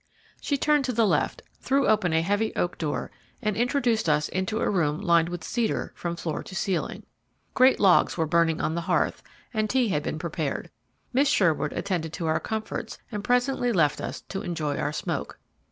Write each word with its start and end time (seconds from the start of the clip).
She 0.41 0.57
turned 0.57 0.83
to 0.85 0.93
the 0.93 1.05
left, 1.05 1.43
threw 1.59 1.87
open 1.87 2.11
a 2.11 2.23
heavy 2.23 2.55
oak 2.55 2.79
door, 2.79 3.11
and 3.39 3.55
introduced 3.55 4.09
us 4.09 4.29
into 4.29 4.57
a 4.59 4.67
room 4.67 4.99
lined 4.99 5.29
with 5.29 5.43
cedar 5.43 5.93
from 5.95 6.15
floor 6.15 6.41
to 6.41 6.55
ceiling. 6.55 7.03
Great 7.53 7.79
logs 7.79 8.17
were 8.17 8.25
burning 8.25 8.59
on 8.61 8.73
the 8.73 8.81
hearth, 8.89 9.21
and 9.53 9.69
tea 9.69 9.89
had 9.89 10.01
been 10.01 10.17
prepared. 10.17 10.71
Miss 11.13 11.27
Sherwood 11.29 11.73
attended 11.73 12.13
to 12.13 12.25
our 12.25 12.39
comforts, 12.39 12.97
and 13.11 13.23
presently 13.23 13.71
left 13.71 14.01
us 14.01 14.21
to 14.21 14.41
enjoy 14.41 14.77
our 14.79 14.91
smoke. 14.91 15.37